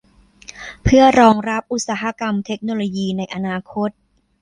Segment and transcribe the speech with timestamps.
[0.83, 3.89] เพื่อรองรับอุตสาหกรรมเทคโนโลยีในอนาคต